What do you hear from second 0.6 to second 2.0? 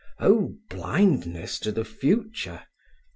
blindness to the